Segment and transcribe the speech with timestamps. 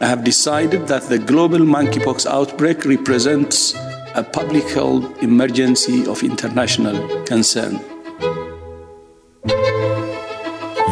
[0.00, 3.74] I have decided that the global monkeypox outbreak represents
[4.14, 7.80] a public health emergency of international concern.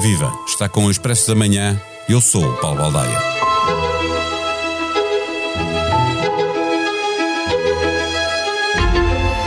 [0.01, 0.33] Viva!
[0.47, 1.81] Está com o Expresso da Manhã.
[2.09, 3.19] Eu sou o Paulo Baldaia.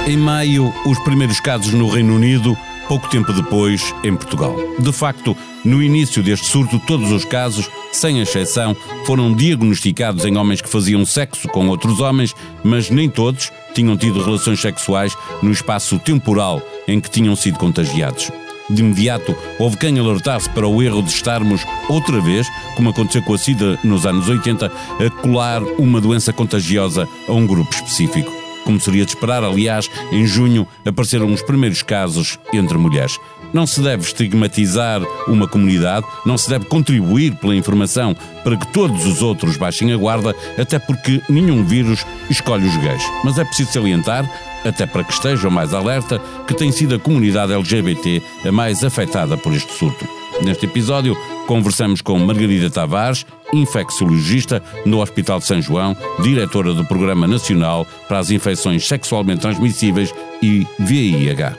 [0.07, 2.57] Em maio, os primeiros casos no Reino Unido,
[2.87, 4.55] pouco tempo depois, em Portugal.
[4.79, 8.75] De facto, no início deste surto, todos os casos, sem exceção,
[9.05, 12.33] foram diagnosticados em homens que faziam sexo com outros homens,
[12.63, 18.31] mas nem todos tinham tido relações sexuais no espaço temporal em que tinham sido contagiados.
[18.69, 23.33] De imediato, houve quem alertasse para o erro de estarmos, outra vez, como aconteceu com
[23.33, 28.42] a SIDA nos anos 80, a colar uma doença contagiosa a um grupo específico.
[28.63, 33.19] Como seria de esperar, aliás, em junho apareceram os primeiros casos entre mulheres.
[33.53, 39.05] Não se deve estigmatizar uma comunidade, não se deve contribuir pela informação para que todos
[39.05, 43.03] os outros baixem a guarda, até porque nenhum vírus escolhe os gays.
[43.23, 44.27] Mas é preciso salientar
[44.65, 49.37] até para que estejam mais alerta, que tem sido a comunidade LGBT a mais afetada
[49.37, 50.07] por este surto.
[50.41, 51.15] Neste episódio,
[51.47, 58.19] conversamos com Margarida Tavares, infecciologista no Hospital de São João, diretora do Programa Nacional para
[58.19, 61.55] as Infecções Sexualmente Transmissíveis e VIH.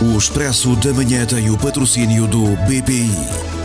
[0.00, 3.57] O Expresso da Manhã tem o patrocínio do BPI.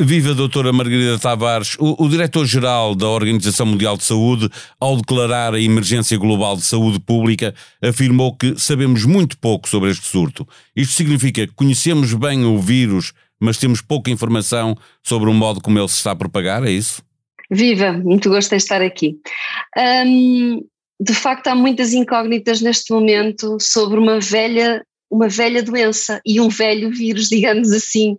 [0.00, 1.76] Viva doutora Margarida Tavares.
[1.76, 7.00] O, o diretor-geral da Organização Mundial de Saúde, ao declarar a emergência global de saúde
[7.00, 10.46] pública, afirmou que sabemos muito pouco sobre este surto.
[10.76, 15.76] Isto significa que conhecemos bem o vírus, mas temos pouca informação sobre o modo como
[15.80, 17.02] ele se está a propagar, é isso?
[17.50, 19.16] Viva, muito gosto de estar aqui.
[20.06, 20.62] Hum,
[21.00, 26.48] de facto, há muitas incógnitas neste momento sobre uma velha, uma velha doença e um
[26.48, 28.16] velho vírus, digamos assim.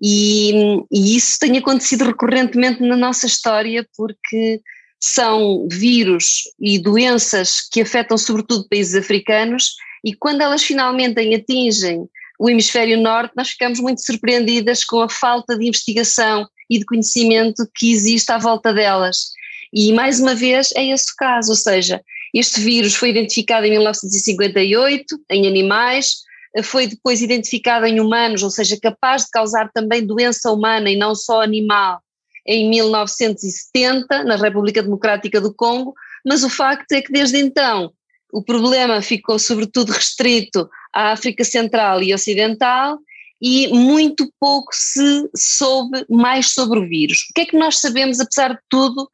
[0.00, 0.52] E,
[0.90, 4.60] e, isso tem acontecido recorrentemente na nossa história, porque
[5.00, 12.08] são vírus e doenças que afetam sobretudo países africanos, e quando elas finalmente atingem
[12.38, 17.68] o hemisfério norte, nós ficamos muito surpreendidas com a falta de investigação e de conhecimento
[17.74, 19.32] que existe à volta delas.
[19.72, 22.00] E mais uma vez é esse o caso, ou seja,
[22.32, 26.22] este vírus foi identificado em 1958 em animais,
[26.62, 31.14] foi depois identificada em humanos, ou seja, capaz de causar também doença humana e não
[31.14, 32.00] só animal,
[32.46, 35.94] em 1970, na República Democrática do Congo,
[36.24, 37.92] mas o facto é que desde então
[38.32, 42.98] o problema ficou sobretudo restrito à África Central e Ocidental
[43.40, 47.26] e muito pouco se soube mais sobre o vírus.
[47.30, 49.08] O que é que nós sabemos, apesar de tudo?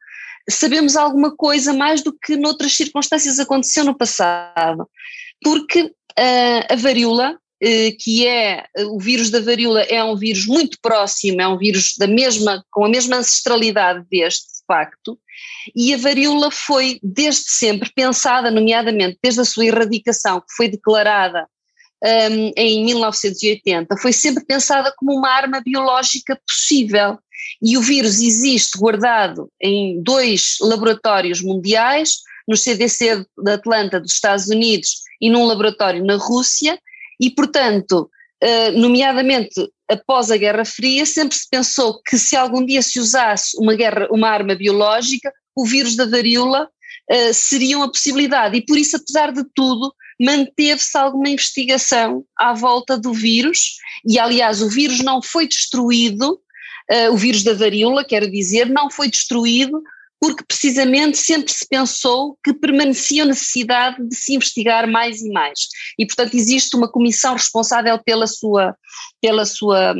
[0.49, 4.87] Sabemos alguma coisa mais do que noutras circunstâncias aconteceu no passado,
[5.43, 10.77] porque Uh, a varíola, uh, que é o vírus da varíola, é um vírus muito
[10.81, 15.19] próximo, é um vírus da mesma, com a mesma ancestralidade deste, de facto,
[15.75, 21.47] e a varíola foi desde sempre pensada, nomeadamente desde a sua erradicação, que foi declarada
[22.03, 27.17] um, em 1980, foi sempre pensada como uma arma biológica possível.
[27.61, 32.17] E o vírus existe guardado em dois laboratórios mundiais,
[32.47, 36.79] no CDC de Atlanta dos Estados Unidos e num laboratório na Rússia,
[37.19, 38.09] e, portanto,
[38.41, 39.55] eh, nomeadamente
[39.89, 44.07] após a Guerra Fria, sempre se pensou que se algum dia se usasse uma, guerra,
[44.11, 46.67] uma arma biológica, o vírus da varíola
[47.11, 48.57] uh, seria uma possibilidade.
[48.57, 53.77] E por isso, apesar de tudo, manteve-se alguma investigação à volta do vírus,
[54.07, 56.39] e aliás, o vírus não foi destruído,
[56.91, 59.81] uh, o vírus da varíola, quero dizer, não foi destruído
[60.19, 65.67] porque precisamente sempre se pensou que permanecia a necessidade de se investigar mais e mais.
[65.99, 68.75] E, portanto, existe uma comissão responsável pela sua,
[69.21, 69.93] pela sua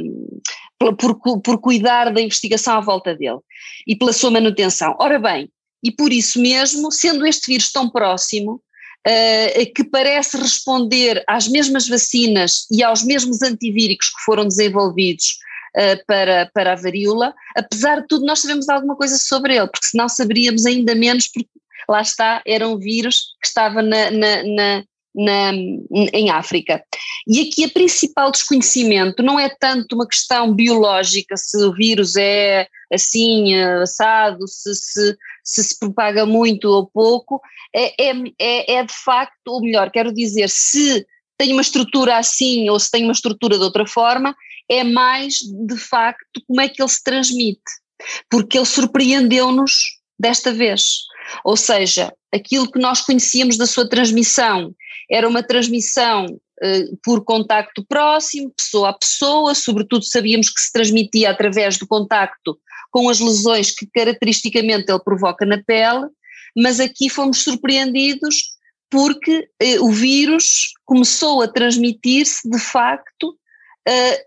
[0.77, 3.39] por, por cuidar da investigação à volta dele
[3.87, 4.95] e pela sua manutenção.
[4.99, 5.49] Ora bem,
[5.83, 8.61] e por isso mesmo, sendo este vírus tão próximo,
[9.07, 15.37] Uh, que parece responder às mesmas vacinas e aos mesmos antivíricos que foram desenvolvidos
[15.77, 19.87] uh, para, para a varíola, apesar de tudo nós sabemos alguma coisa sobre ele, porque
[19.87, 21.49] senão saberíamos ainda menos, porque
[21.87, 24.83] lá está, era um vírus que estava na, na, na
[25.15, 26.83] na, em África.
[27.25, 32.67] E aqui a principal desconhecimento não é tanto uma questão biológica, se o vírus é
[32.93, 37.41] assim, assado, se se, se, se propaga muito ou pouco,
[37.73, 41.05] é, é, é, é de facto, ou melhor, quero dizer, se
[41.37, 44.35] tem uma estrutura assim ou se tem uma estrutura de outra forma,
[44.69, 47.61] é mais de facto como é que ele se transmite,
[48.29, 51.01] porque ele surpreendeu-nos desta vez.
[51.43, 54.73] Ou seja, aquilo que nós conhecíamos da sua transmissão
[55.09, 56.25] era uma transmissão
[56.61, 62.57] eh, por contacto próximo, pessoa a pessoa, sobretudo sabíamos que se transmitia através do contacto
[62.91, 66.07] com as lesões que caracteristicamente ele provoca na pele,
[66.55, 68.55] mas aqui fomos surpreendidos
[68.89, 73.37] porque eh, o vírus começou a transmitir-se de facto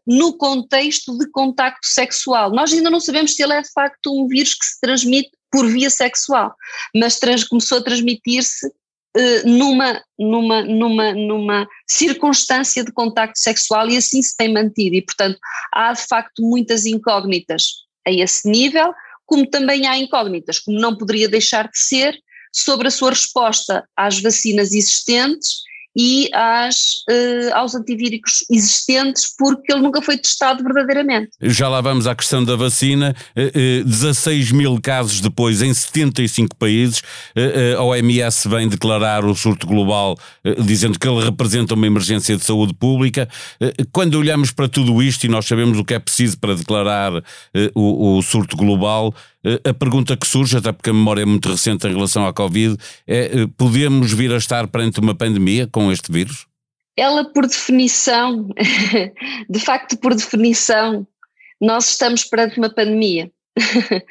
[0.07, 2.51] no contexto de contacto sexual.
[2.51, 5.67] Nós ainda não sabemos se ele é de facto um vírus que se transmite por
[5.67, 6.55] via sexual,
[6.95, 8.71] mas trans, começou a transmitir-se
[9.17, 14.95] eh, numa, numa, numa, numa circunstância de contacto sexual e assim se tem mantido.
[14.95, 15.39] E, portanto,
[15.73, 18.93] há de facto muitas incógnitas a esse nível,
[19.27, 22.19] como também há incógnitas, como não poderia deixar de ser,
[22.53, 25.68] sobre a sua resposta às vacinas existentes
[25.99, 31.31] e às, uh, aos antivíricos existentes, porque ele nunca foi testado verdadeiramente.
[31.43, 33.17] Já lá vamos à questão da vacina.
[33.37, 37.03] Uh, uh, 16 mil casos depois em 75 países.
[37.77, 40.17] a OMS vem declarar o surto global,
[40.65, 43.29] dizendo que ele representa uma emergência de saúde pública.
[43.91, 47.13] quando olhamos para tudo isto e nós sabemos o que é preciso para declarar
[47.75, 49.13] o, o surto global,
[49.65, 52.77] a pergunta que surge, até porque a memória é muito recente em relação à Covid,
[53.07, 56.47] é: podemos vir a estar perante uma pandemia com este vírus?
[56.97, 58.49] Ela, por definição,
[59.49, 61.07] de facto, por definição,
[61.61, 63.31] nós estamos perante uma pandemia.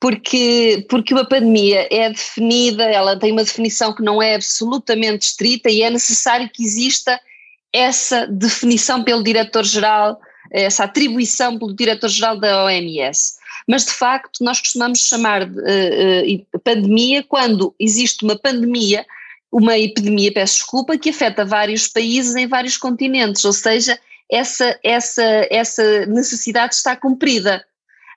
[0.00, 5.70] porque, porque uma pandemia é definida, ela tem uma definição que não é absolutamente estrita
[5.70, 7.20] e é necessário que exista
[7.72, 10.18] essa definição pelo diretor-geral,
[10.50, 13.36] essa atribuição pelo diretor-geral da OMS
[13.66, 19.04] mas de facto nós costumamos chamar de uh, pandemia quando existe uma pandemia,
[19.50, 23.98] uma epidemia, peço desculpa, que afeta vários países em vários continentes, ou seja,
[24.30, 27.64] essa, essa, essa necessidade está cumprida.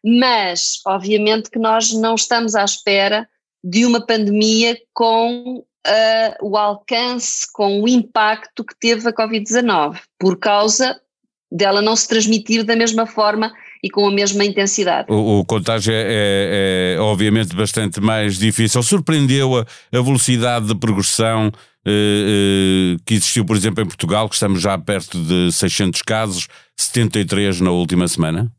[0.04, 3.28] Mas, obviamente, que nós não estamos à espera
[3.64, 10.38] de uma pandemia com uh, o alcance, com o impacto que teve a Covid-19, por
[10.40, 11.00] causa
[11.52, 13.54] dela não se transmitir da mesma forma
[13.84, 15.08] e com a mesma intensidade.
[15.10, 18.84] O, o contágio é, é, é, obviamente bastante mais difícil.
[18.84, 19.66] Surpreendeu a,
[19.98, 21.52] a velocidade de progressão
[21.86, 26.48] eh, eh, que existiu, por exemplo, em Portugal, que estamos já perto de 600 casos,
[26.78, 28.52] 73 na última semana?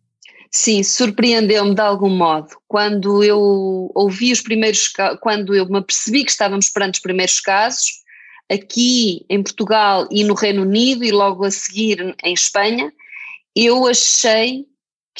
[0.50, 2.48] Sim, surpreendeu-me de algum modo.
[2.66, 4.90] Quando eu ouvi os primeiros
[5.20, 8.00] quando eu me apercebi que estávamos perante os primeiros casos,
[8.50, 12.92] aqui em Portugal e no Reino Unido e logo a seguir em Espanha,
[13.54, 14.66] eu achei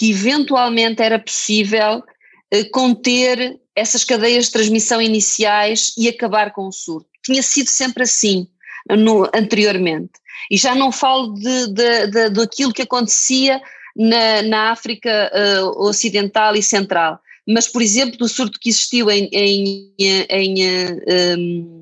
[0.01, 2.03] que eventualmente era possível
[2.51, 7.07] eh, conter essas cadeias de transmissão iniciais e acabar com o surto.
[7.23, 8.49] Tinha sido sempre assim
[8.89, 10.13] no, anteriormente.
[10.51, 13.61] E já não falo de, de, de, daquilo que acontecia
[13.95, 19.29] na, na África uh, Ocidental e Central, mas, por exemplo, do surto que existiu em,
[19.31, 21.80] em, em, um, uh, uh,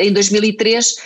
[0.00, 0.96] em 2003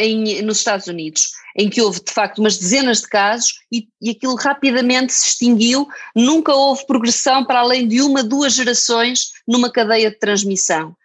[0.00, 4.10] em, nos Estados Unidos em que houve de facto umas dezenas de casos e, e
[4.10, 10.10] aquilo rapidamente se extinguiu, nunca houve progressão para além de uma, duas gerações numa cadeia
[10.10, 10.96] de transmissão.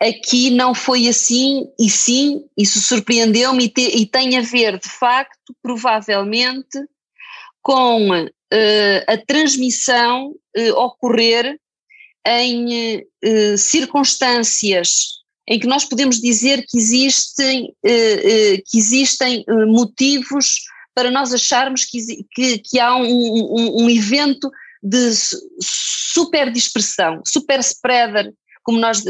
[0.00, 5.52] Aqui não foi assim, e sim, isso surpreendeu-me e, e, tem a ver, de facto,
[5.60, 6.78] provavelmente,
[7.60, 8.30] com uh,
[9.08, 11.58] a transmissão uh, ocorrer
[12.24, 15.17] em uh, circunstâncias
[15.48, 20.60] em que nós podemos dizer que existem, eh, eh, que existem eh, motivos
[20.94, 21.98] para nós acharmos que,
[22.34, 24.50] que, que há um, um, um, evento
[24.82, 25.12] de
[25.62, 29.02] super dispersão, super spreader, como nós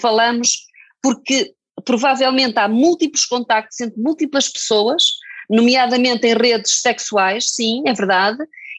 [0.00, 0.66] falamos,
[1.00, 1.54] porque
[1.84, 5.04] provavelmente há múltiplos contactos entre múltiplas pessoas,
[5.48, 8.38] nomeadamente em redes sexuais, sim, é verdade,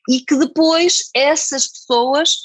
[0.10, 2.36] e que depois essas pessoas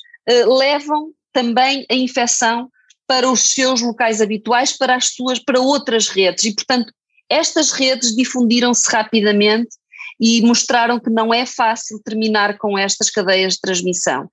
[0.47, 2.71] levam também a infecção
[3.07, 6.45] para os seus locais habituais, para as suas, para outras redes.
[6.45, 6.93] E, portanto,
[7.29, 9.77] estas redes difundiram-se rapidamente
[10.21, 14.29] e mostraram que não é fácil terminar com estas cadeias de transmissão.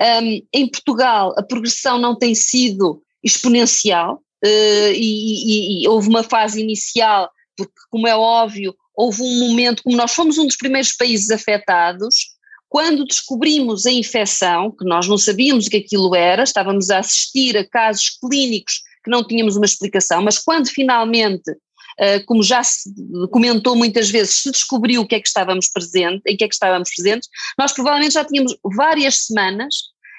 [0.00, 6.22] Um, em Portugal, a progressão não tem sido exponencial uh, e, e, e houve uma
[6.22, 10.92] fase inicial, porque, como é óbvio, houve um momento, como nós fomos um dos primeiros
[10.92, 12.35] países afetados,
[12.76, 17.56] quando descobrimos a infecção, que nós não sabíamos o que aquilo era, estávamos a assistir
[17.56, 21.56] a casos clínicos que não tínhamos uma explicação, mas quando finalmente,
[21.98, 22.92] eh, como já se
[23.30, 26.52] comentou muitas vezes, se descobriu o que é que estávamos presentes, em que é que
[26.52, 29.74] estávamos presentes, nós provavelmente já tínhamos várias semanas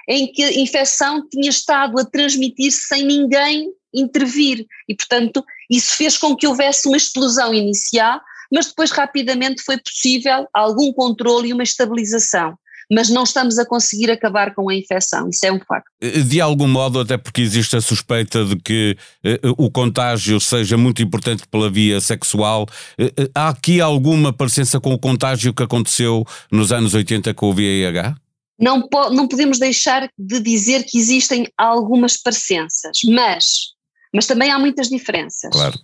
[0.09, 4.65] em que a infecção tinha estado a transmitir-se sem ninguém intervir.
[4.89, 8.19] E, portanto, isso fez com que houvesse uma explosão inicial,
[8.51, 12.57] mas depois rapidamente foi possível algum controle e uma estabilização
[12.91, 15.89] mas não estamos a conseguir acabar com a infecção, isso é um facto.
[16.01, 20.77] Eh, de algum modo, até porque existe a suspeita de que eh, o contágio seja
[20.77, 22.65] muito importante pela via sexual,
[22.97, 27.49] eh, eh há aqui alguma parecença com o contágio que aconteceu nos anos 80 com
[27.49, 28.15] o VIH?
[28.59, 33.73] Não, po não podemos deixar de dizer que existem algumas parecenças, mas,
[34.13, 35.51] mas também há muitas diferenças.
[35.51, 35.77] Claro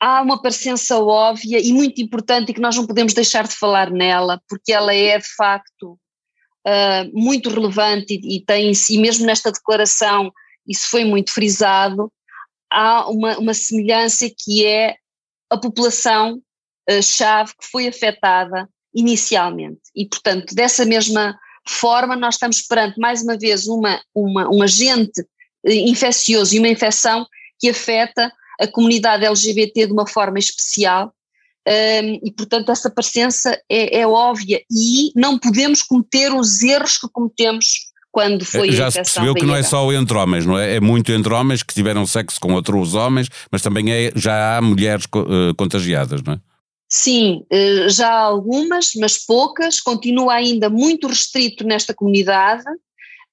[0.00, 3.90] há uma parecença óbvia e muito importante e que nós não podemos deixar de falar
[3.90, 5.98] nela, porque ela é de facto
[6.66, 10.32] uh, muito relevante e, e tem e mesmo nesta declaração
[10.66, 12.12] isso foi muito frisado,
[12.70, 14.96] há uma, uma semelhança que é
[15.50, 16.40] a população
[16.90, 19.80] uh, chave que foi afetada inicialmente.
[19.96, 25.20] E portanto dessa mesma forma nós estamos perante mais uma vez uma, uma, um agente
[25.22, 27.26] uh, infeccioso e uma infecção
[27.58, 31.12] que afeta a comunidade LGBT de uma forma especial
[31.68, 37.08] um, e portanto essa presença é, é, óbvia e não podemos cometer os erros que
[37.12, 40.76] cometemos quando foi Já a se percebeu que não é só entre homens, não é?
[40.76, 44.62] É muito entre homens que tiveram sexo com outros homens, mas também é, já há
[44.62, 46.40] mulheres uh, contagiadas, não é?
[46.90, 52.64] Sim, uh, já há algumas, mas poucas, continua ainda muito restrito nesta comunidade,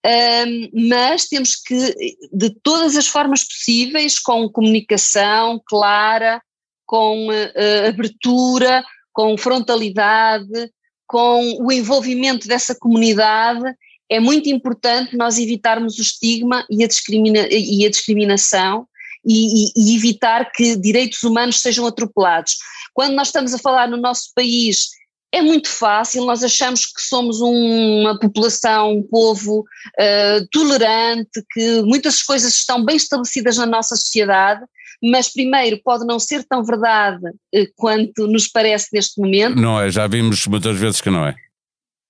[0.06, 1.96] um, mas temos que,
[2.32, 6.40] de todas as formas possíveis, com comunicação clara,
[6.86, 10.72] com uh, abertura, com frontalidade,
[11.08, 13.64] com o envolvimento dessa comunidade,
[14.08, 18.88] é muito importante nós evitarmos o estigma e a, discrimina e a discriminação
[19.26, 22.58] e, e, e, evitar que direitos humanos sejam atropelados.
[22.94, 24.90] Quando nós estamos a falar no nosso país,
[25.36, 31.82] é muito fácil, nós achamos que somos um, uma população, um povo uh, tolerante, que
[31.82, 34.63] muitas coisas estão bem estabelecidas na nossa sociedade,
[35.04, 39.58] mas primeiro pode não ser tão verdade eh, quanto nos parece neste momento.
[39.58, 41.36] Não é, já vimos muitas vezes que não é.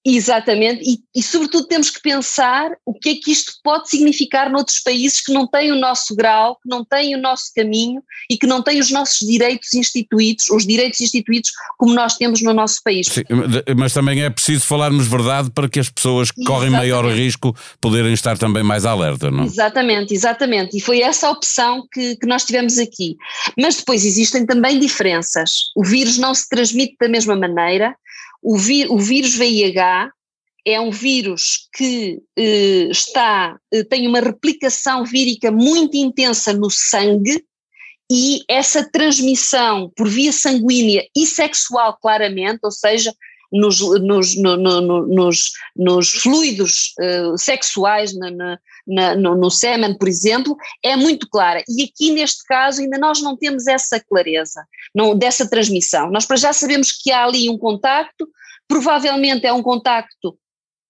[0.08, 4.78] Exatamente, e, e, sobretudo temos que pensar o que é que isto pode significar noutros
[4.78, 8.46] países que não têm o nosso grau, que não têm o nosso caminho e que
[8.46, 13.08] não têm os nossos direitos instituídos, os direitos instituídos como nós temos no nosso país.
[13.08, 13.24] Sim,
[13.76, 18.14] mas também é preciso falarmos verdade para que as pessoas que correm maior risco poderem
[18.14, 19.46] estar também mais alerta, não?
[19.46, 23.18] Exatamente, exatamente, e foi essa a opção que, que nós tivemos aqui.
[23.58, 25.72] Mas depois existem também diferenças.
[25.76, 27.96] O vírus não se transmite da mesma maneira,
[28.42, 30.12] o, o vírus VIH
[30.66, 37.46] é um vírus que eh, está, eh, tem uma replicação vírica muito intensa no sangue
[38.12, 43.14] e essa transmissão por via sanguínea e sexual claramente, ou seja,
[43.56, 50.08] nos, nos, no, no, nos, nos fluidos uh, sexuais, na, na, no, no sêmen, por
[50.08, 51.64] exemplo, é muito clara.
[51.68, 56.12] E aqui neste caso ainda nós não temos essa clareza não, dessa transmissão.
[56.12, 58.28] Nós para já sabemos que há ali um contacto,
[58.68, 60.38] provavelmente é um contacto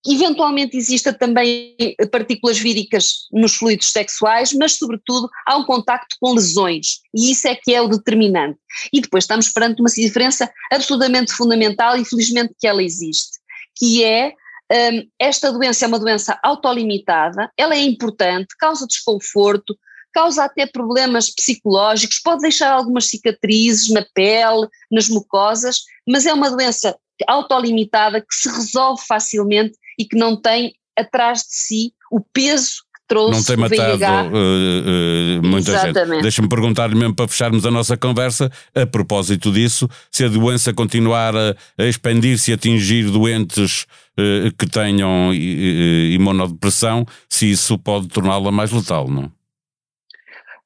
[0.07, 1.75] Eventualmente exista também
[2.11, 7.55] partículas víricas nos fluidos sexuais, mas sobretudo há um contacto com lesões e isso é
[7.55, 8.59] que é o determinante.
[8.93, 13.39] E depois estamos perante uma diferença absolutamente fundamental e felizmente que ela existe,
[13.75, 14.33] que é
[14.71, 19.77] um, esta doença é uma doença autolimitada, ela é importante, causa desconforto,
[20.13, 26.49] causa até problemas psicológicos, pode deixar algumas cicatrizes na pele, nas mucosas, mas é uma
[26.49, 26.97] doença
[27.27, 33.01] autolimitada que se resolve facilmente e que não tem atrás de si o peso que
[33.07, 36.13] trouxe não tem matado uh, uh, muita Exatamente.
[36.15, 36.21] gente.
[36.21, 41.35] Deixa-me perguntar-lhe mesmo para fecharmos a nossa conversa, a propósito disso, se a doença continuar
[41.35, 43.85] a, a expandir-se e atingir doentes
[44.17, 49.31] uh, que tenham imunodepressão, se isso pode torná-la mais letal, não?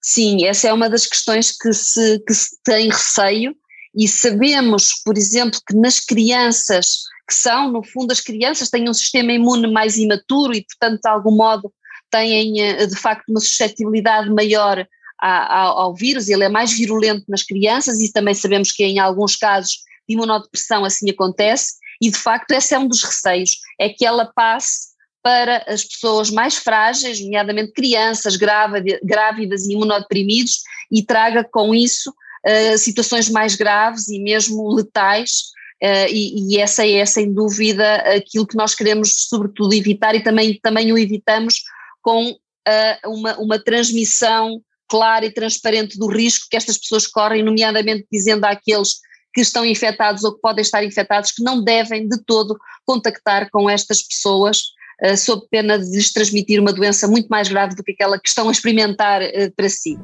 [0.02, 3.54] Sim, essa é uma das questões que se, que se tem receio
[3.96, 8.94] e sabemos, por exemplo, que nas crianças que são, no fundo, as crianças têm um
[8.94, 11.72] sistema imune mais imaturo e, portanto, de algum modo
[12.10, 14.84] têm eh, de facto uma suscetibilidade maior
[15.22, 19.36] ao, ao vírus, ele é mais virulento nas crianças e também sabemos que em alguns
[19.36, 19.74] casos
[20.08, 21.74] de imunodepressão assim acontece.
[22.02, 24.90] E de facto esse é um dos receios, é que ela passe
[25.22, 32.78] para as pessoas mais frágeis, nomeadamente crianças grávidas e imunodeprimidos e traga com isso uh,
[32.78, 38.76] situações mais graves e mesmo letais e, e, essa é sem dúvida aquilo que nós
[38.76, 41.64] queremos sobretudo evitar e também, também o evitamos
[42.02, 48.08] com uh, uma, uma transmissão clara e transparente do risco que estas pessoas correm, nomeadamente
[48.12, 48.96] dizendo àqueles
[49.34, 53.70] que estão infectados ou que podem estar infectados que não devem de todo contactar com
[53.70, 54.64] estas pessoas
[55.04, 58.28] uh, sob pena de lhes transmitir uma doença muito mais grave do que aquela que
[58.28, 59.22] estão a experimentar
[59.56, 59.98] para si.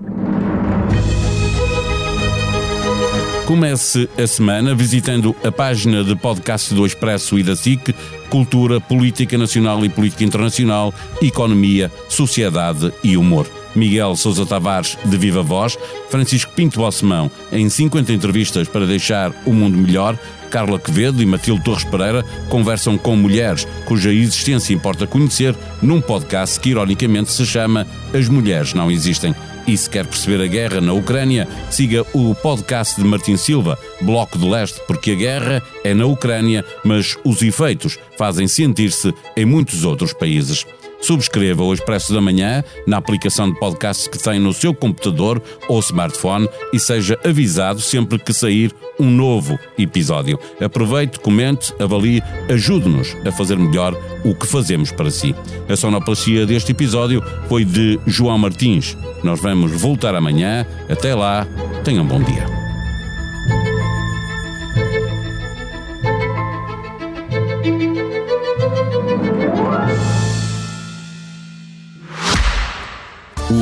[3.45, 7.93] Comece a semana visitando a página de podcast do Expresso e da SIC,
[8.27, 13.47] Cultura, Política Nacional e Política Internacional, Economia, Sociedade e Humor.
[13.75, 15.77] Miguel Sousa Tavares, de Viva Voz,
[16.09, 20.17] Francisco Pinto Bossemão, em 50 entrevistas para deixar o mundo melhor,
[20.55, 26.57] Carla Quevedo e Matilde Torres Pereira conversam com mulheres cuja existência importa conhecer num podcast
[26.61, 27.85] que ironicamente se chama
[28.17, 29.35] As Mulheres Não Existem.
[29.67, 34.37] E se quer perceber a guerra na Ucrânia, siga o podcast de Martin Silva, Bloco
[34.37, 39.83] de Leste, porque a guerra é na Ucrânia, mas os efeitos fazem sentir-se em muitos
[39.83, 40.65] outros países.
[41.01, 45.79] Subscreva o Expresso da Manhã na aplicação de podcast que tem no seu computador ou
[45.79, 50.39] smartphone e seja avisado sempre que sair um novo episódio.
[50.59, 55.35] Aproveite, comente, avalie, ajude-nos a fazer melhor o que fazemos para si.
[55.69, 58.97] A sonoplastia deste episódio foi de João Martins.
[59.23, 60.65] Nós vamos voltar amanhã.
[60.89, 61.47] Até lá,
[61.83, 62.64] tenham um bom dia.